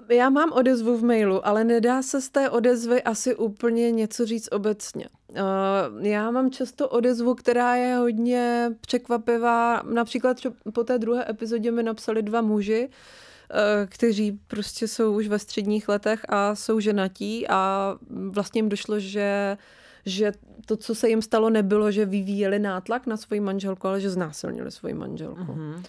[0.09, 4.49] Já mám odezvu v mailu, ale nedá se z té odezvy asi úplně něco říct
[4.51, 5.09] obecně.
[5.29, 9.83] Uh, já mám často odezvu, která je hodně překvapivá.
[9.93, 10.37] Například
[10.73, 13.57] po té druhé epizodě mi napsali dva muži, uh,
[13.89, 19.57] kteří prostě jsou už ve středních letech a jsou ženatí a vlastně jim došlo, že
[20.05, 20.31] že
[20.65, 24.71] to, co se jim stalo, nebylo, že vyvíjeli nátlak na svoji manželku, ale že znásilnili
[24.71, 25.41] svoji manželku.
[25.41, 25.83] Mm-hmm.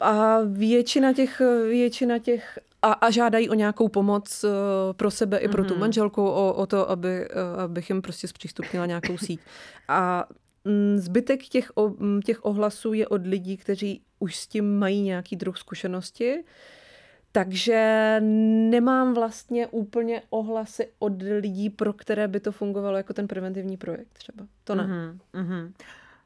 [0.00, 4.50] A většina těch, většina těch a, a žádají o nějakou pomoc uh,
[4.92, 5.66] pro sebe i pro mm-hmm.
[5.66, 5.80] tu mhm.
[5.80, 9.40] manželku, o, o to, aby, uh, abych jim prostě zpřístupnila nějakou síť.
[9.88, 10.26] A
[10.64, 15.02] mm, zbytek těch, o, mm, těch ohlasů je od lidí, kteří už s tím mají
[15.02, 16.44] nějaký druh zkušenosti.
[17.32, 18.16] Takže
[18.70, 24.12] nemám vlastně úplně ohlasy od lidí, pro které by to fungovalo jako ten preventivní projekt
[24.12, 24.46] třeba.
[24.64, 24.84] To ne.
[25.34, 25.72] Mm-hmm.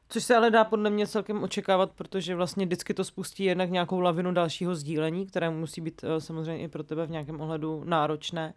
[0.09, 3.99] Což se ale dá podle mě celkem očekávat, protože vlastně vždycky to spustí jednak nějakou
[3.99, 8.53] lavinu dalšího sdílení, které musí být eh, samozřejmě i pro tebe v nějakém ohledu náročné,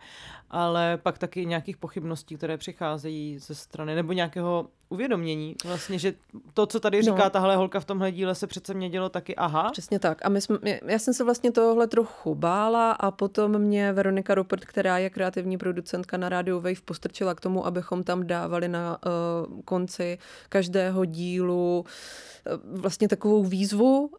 [0.51, 6.15] ale pak taky nějakých pochybností, které přicházejí ze strany, nebo nějakého uvědomění, vlastně, že
[6.55, 7.31] to, co tady říká no.
[7.31, 9.69] tahle holka v tomhle díle, se přece mě dělo taky aha.
[9.73, 10.27] Přesně tak.
[10.27, 14.65] A my jsme, já jsem se vlastně tohle trochu bála a potom mě Veronika Rupert,
[14.65, 19.61] která je kreativní producentka na Radio Wave, postrčila k tomu, abychom tam dávali na uh,
[19.65, 24.11] konci každého dílu uh, vlastně takovou výzvu uh,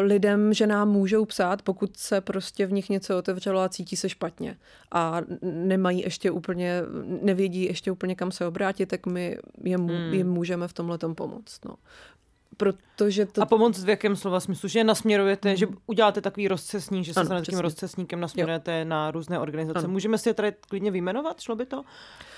[0.00, 4.08] lidem, že nám můžou psát, pokud se prostě v nich něco otevřelo a cítí se
[4.08, 4.56] špatně
[4.92, 6.82] a nemají ještě úplně,
[7.22, 11.64] nevědí ještě úplně kam se obrátit, tak my je, hmm jim můžeme v tomhle pomoct.
[11.64, 11.74] No.
[12.58, 13.42] Protože to...
[13.42, 14.68] A pomoc v jakém slova smyslu?
[14.68, 15.56] Že nasměrujete, mm.
[15.56, 18.84] že uděláte takový rozcesník, že se ano, tím rozcesníkem nasměrujete jo.
[18.84, 19.78] na různé organizace.
[19.78, 19.88] Ano.
[19.88, 21.40] Můžeme si je tady klidně vyjmenovat?
[21.40, 21.84] Šlo by to?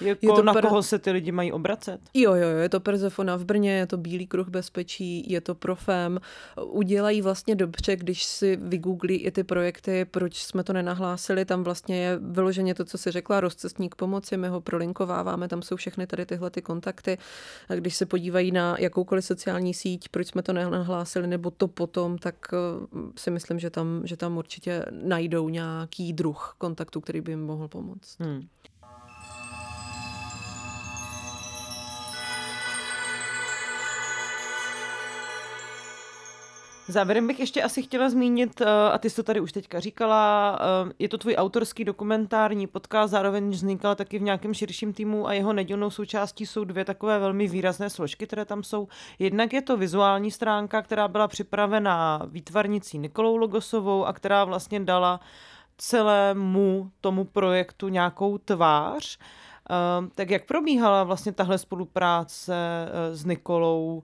[0.01, 0.67] Jako je to na per...
[0.67, 2.01] koho se ty lidi mají obracet?
[2.15, 6.21] Jo, jo, je to Persefona v Brně, je to Bílý kruh bezpečí, je to Profem.
[6.65, 11.45] Udělají vlastně dobře, když si vygooglí i ty projekty, proč jsme to nenahlásili.
[11.45, 15.77] Tam vlastně je vyloženě to, co si řekla, rozcestník pomoci, my ho prolinkováváme, tam jsou
[15.77, 17.19] všechny tady tyhle ty kontakty.
[17.69, 22.19] A když se podívají na jakoukoliv sociální síť, proč jsme to nenahlásili, nebo to potom,
[22.19, 22.57] tak eh,
[23.19, 27.69] si myslím, že tam, že tam určitě najdou nějaký druh kontaktu, který by jim mohl
[27.69, 28.21] pomoct.
[28.21, 28.43] Hmm.
[36.91, 40.59] Závěrem bych ještě asi chtěla zmínit, eh, a ty jsi to tady už teďka říkala,
[40.61, 45.33] eh, je to tvůj autorský dokumentární podcast, zároveň vznikal taky v nějakém širším týmu a
[45.33, 48.89] jeho nedílnou součástí jsou dvě takové velmi výrazné složky, které tam jsou.
[49.19, 55.21] Jednak je to vizuální stránka, která byla připravena výtvarnicí Nikolou Logosovou a která vlastně dala
[55.79, 59.19] celému tomu projektu nějakou tvář.
[59.71, 64.03] Ehm, tak jak probíhala vlastně tahle spolupráce eh, s Nikolou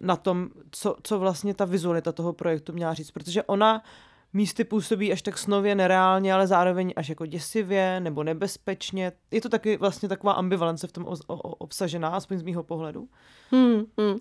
[0.00, 3.10] na tom, co, co vlastně ta vizualita toho projektu měla říct?
[3.10, 3.82] Protože ona
[4.32, 9.12] místy působí až tak snově, nereálně, ale zároveň až jako děsivě nebo nebezpečně.
[9.30, 11.06] Je to taky vlastně taková ambivalence v tom
[11.58, 13.08] obsažená, aspoň z mýho pohledu.
[13.50, 14.18] Hmm, hmm.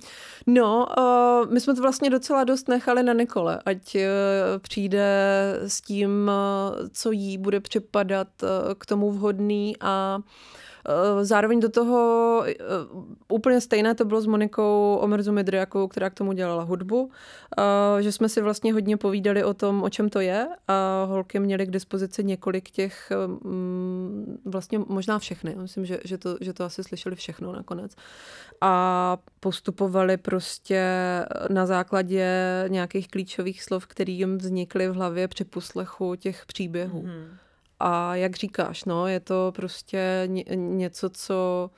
[0.48, 4.02] No, uh, my jsme to vlastně docela dost nechali na Nikole, ať uh,
[4.62, 5.08] přijde
[5.68, 10.24] s tím, uh, co jí bude připadat uh, k tomu vhodný a uh,
[11.21, 12.54] zároveň do toho eh,
[13.30, 17.12] úplně stejné to bylo s Monikou Omerzu Midriakou, která k tomu dělala hudbu,
[17.58, 21.39] eh, že jsme si vlastně hodně povídali o tom, o čem to je a holky
[21.39, 26.63] měly k dispozici několik těch, mm, vlastně možná všechny, myslím, že, že, to, že to
[26.63, 27.95] asi slyšeli všechno nakonec.
[28.62, 30.86] A postupovali prostě
[31.50, 32.26] na základě
[32.67, 37.02] nějakých klíčových slov, které jim vznikly v hlavě při poslechu těch příběhů.
[37.02, 37.45] Mm-hmm.
[37.80, 41.70] A jak říkáš, no, je to prostě ně, něco, co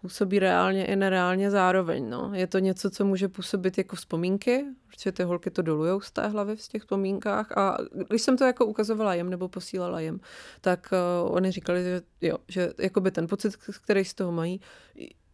[0.00, 2.10] působí reálně i nereálně zároveň.
[2.10, 2.30] No.
[2.34, 6.28] Je to něco, co může působit jako vzpomínky, protože ty holky to dolujou z té
[6.28, 7.58] hlavy v těch vzpomínkách.
[7.58, 7.76] A
[8.08, 10.20] když jsem to jako ukazovala jim nebo posílala jim,
[10.60, 10.92] tak
[11.26, 14.60] uh, oni říkali, že jo, že jakoby ten pocit, který z toho mají,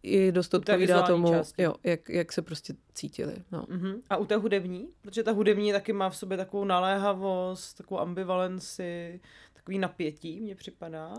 [0.03, 3.35] i dost odpovídá tomu, jo, jak, jak se prostě cítili.
[3.51, 3.63] No.
[3.63, 4.01] Uh-huh.
[4.09, 4.87] A u té hudební?
[5.01, 9.21] Protože ta hudební taky má v sobě takovou naléhavost, takovou ambivalenci,
[9.61, 11.13] takový napětí, mně připadá.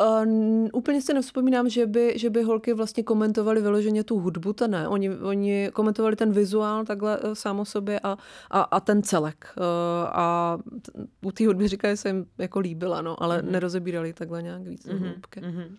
[0.00, 4.68] Uh, úplně si nevzpomínám, že by, že by holky vlastně komentovali vyloženě tu hudbu, to
[4.68, 4.88] ne.
[4.88, 8.16] Oni, oni komentovali ten vizuál takhle uh, sám o sobě a,
[8.50, 9.54] a, a ten celek.
[9.56, 9.64] Uh,
[10.12, 13.50] a t- u té hudby říkají, že se jim jako líbila, no, ale mm-hmm.
[13.50, 14.98] nerozebírali takhle nějak víc mm-hmm.
[14.98, 15.40] hloubky.
[15.40, 15.76] Mm-hmm.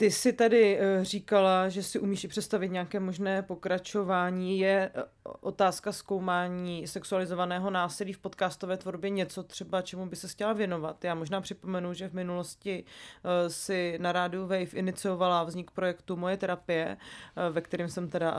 [0.00, 4.58] Ty jsi tady eh, říkala, že si umíš i představit nějaké možné pokračování.
[4.58, 5.02] Je eh,
[5.40, 11.04] otázka zkoumání sexualizovaného násilí v podcastové tvorbě něco třeba, čemu by se chtěla věnovat?
[11.04, 16.36] Já možná připomenu, že v minulosti eh, si na rádiu Wave iniciovala vznik projektu Moje
[16.36, 16.96] terapie,
[17.50, 18.30] ve kterém jsem teda,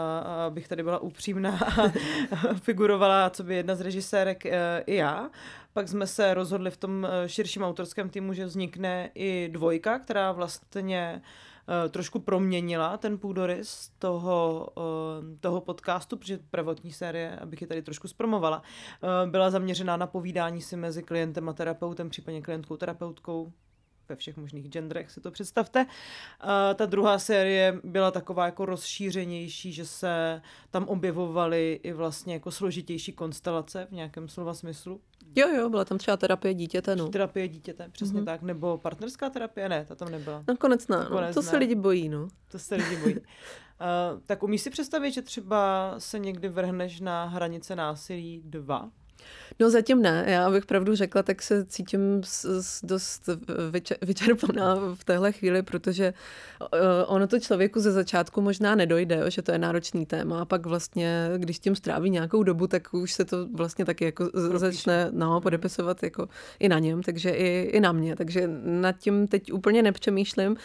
[0.48, 1.60] abych tady byla upřímná,
[2.62, 4.46] figurovala, co by jedna z režisérek
[4.86, 5.30] i já.
[5.74, 11.22] Pak jsme se rozhodli v tom širším autorském týmu, že vznikne i dvojka, která vlastně
[11.90, 18.08] trošku proměnila ten půdorys toho, eh, toho podcastu, protože prvotní série, abych je tady trošku
[18.08, 18.62] zpromovala,
[19.04, 23.52] eh, byla zaměřená na povídání si mezi klientem a terapeutem, případně klientkou terapeutkou,
[24.10, 25.86] ve všech možných genderech, si to představte.
[26.40, 30.42] A ta druhá série byla taková jako rozšířenější, že se
[30.72, 35.02] tam objevovaly i vlastně jako složitější konstelace v nějakém slova smyslu.
[35.36, 37.08] Jo, jo, byla tam třeba terapie dítěte, no.
[37.08, 38.26] Terapie dítěte, přesně mm-hmm.
[38.26, 38.42] tak.
[38.42, 40.44] Nebo partnerská terapie, ne, ta tam nebyla.
[40.48, 41.42] Nakonec ne, Nakonec no.
[41.42, 41.52] to ne.
[41.52, 42.28] se lidi bojí, no.
[42.52, 43.16] To se lidi bojí.
[43.16, 43.22] uh,
[44.26, 48.92] tak umíš si představit, že třeba se někdy vrhneš na hranice násilí 2?
[49.60, 53.30] No zatím ne, já abych pravdu řekla, tak se cítím s, s dost
[54.02, 56.14] vyčerpaná v téhle chvíli, protože
[56.62, 56.68] uh,
[57.08, 60.42] ono to člověku ze začátku možná nedojde, že to je náročný téma.
[60.42, 64.30] A pak vlastně, když tím stráví nějakou dobu, tak už se to vlastně taky jako
[64.34, 66.30] začne no, podepisovat jako
[66.60, 70.58] i na něm, takže i, i na mě, takže nad tím teď úplně nepřemýšlím,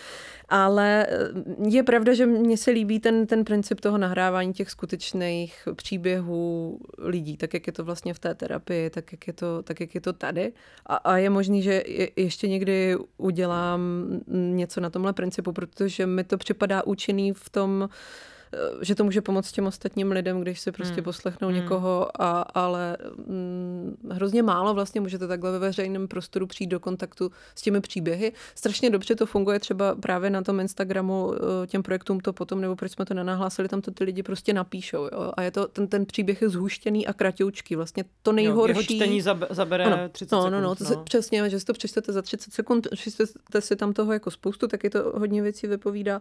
[0.49, 5.69] ale eh, je pravda, že mně se líbí ten, ten princip toho nahrávání těch skutečných
[5.77, 9.81] příběhů lidí, tak jak je to vlastně v té terapii, tak jak je to, tak
[9.81, 10.53] jak je to tady.
[10.87, 13.81] A, a je možný, že je, ještě někdy udělám
[14.27, 17.89] něco na tomhle principu, protože mi to připadá účinný v tom, Eh,
[18.81, 21.05] že to může pomoct těm ostatním lidem, když si prostě hmm.
[21.05, 21.57] poslechnou hmm.
[21.57, 22.97] někoho, a, ale
[23.29, 28.33] hm, hrozně málo vlastně můžete takhle ve veřejném prostoru přijít do kontaktu s těmi příběhy.
[28.55, 32.77] Strašně dobře to funguje třeba právě na tom Instagramu eh, těm projektům to potom, nebo
[32.77, 35.03] proč jsme to nenahlásili, tam to ty lidi prostě napíšou.
[35.03, 35.33] Jo?
[35.37, 37.77] A je to, ten, ten příběh je zhuštěný a kratoučký.
[37.77, 38.73] Vlastně to nejhorší.
[38.73, 40.53] Jo, jeho čtení zabere ano, 30 no, sekund.
[40.53, 40.91] No, no, to no.
[40.91, 44.69] Se, přesně, že si to přečtete za 30 sekund, přečtete si tam toho jako spoustu,
[44.69, 46.21] taky to hodně věcí vypovídá.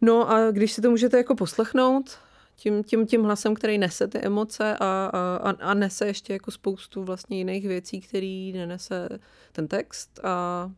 [0.00, 2.18] No a když si to můžete jako poslechnout,
[2.56, 5.10] tím, tím, tím hlasem, který nese ty emoce a,
[5.42, 9.08] a, a nese ještě jako spoustu vlastně jiných věcí, který nenese
[9.52, 10.70] ten text a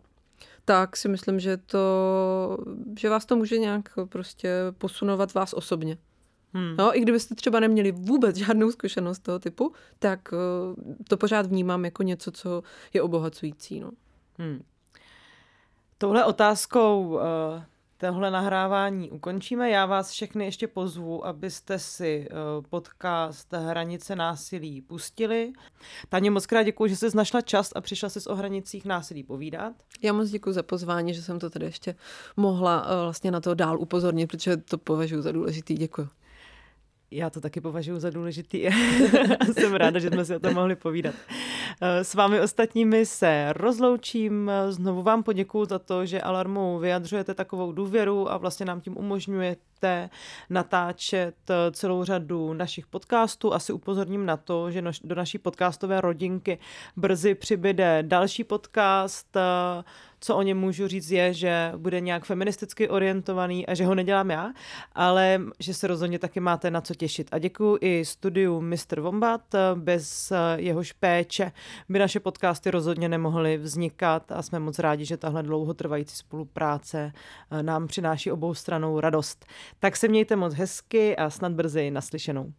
[0.65, 2.59] tak si myslím, že to,
[2.99, 5.99] že vás to může nějak prostě posunovat vás osobně.
[6.53, 6.77] Hmm.
[6.79, 11.85] No, I kdybyste třeba neměli vůbec žádnou zkušenost toho typu, tak uh, to pořád vnímám
[11.85, 12.63] jako něco, co
[12.93, 13.81] je obohacující.
[13.81, 13.91] No.
[14.39, 14.63] Hmm.
[15.99, 17.21] Touhle otázkou uh
[17.99, 19.71] tohle nahrávání ukončíme.
[19.71, 22.35] Já vás všechny ještě pozvu, abyste si eh,
[22.71, 25.53] podcast Hranice násilí pustili.
[26.09, 29.73] Taně moc krát děkuji, že jsi našla čas a přišla si o hranicích násilí povídat.
[30.03, 31.95] Já moc děkuji za pozvání, že jsem to tady ještě
[32.37, 35.75] mohla eh, vlastně na to dál upozornit, protože to považuji za důležitý.
[35.75, 36.09] Děkuji.
[37.11, 38.63] Já to taky považuji za důležitý.
[39.53, 41.15] Jsem ráda, že jsme si o tom mohli povídat.
[41.81, 44.51] Eh, s vámi ostatními se rozloučím.
[44.69, 48.97] Znovu vám poděkuji za to, že Alarmu vyjadřujete takovou důvěru a vlastně nám tím
[49.79, 50.11] umožňujete
[50.51, 53.55] natáčet eh, celou řadu našich podcastů.
[53.55, 56.59] Asi upozorním na to, že do naší podcastové rodinky
[56.97, 59.85] brzy přibyde další podcast eh,
[60.21, 64.31] co o něm můžu říct je, že bude nějak feministicky orientovaný a že ho nedělám
[64.31, 64.53] já,
[64.93, 67.29] ale že se rozhodně taky máte na co těšit.
[67.33, 69.01] A děkuji i studiu Mr.
[69.01, 69.41] Wombat,
[69.75, 71.53] bez jehož péče
[71.89, 77.13] by naše podcasty rozhodně nemohly vznikat a jsme moc rádi, že tahle dlouhotrvající spolupráce
[77.63, 79.47] nám přináší obou stranou radost.
[79.79, 82.53] Tak se mějte moc hezky a snad brzy naslyšenou.